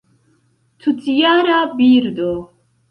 [0.81, 2.33] Tutjara birdo.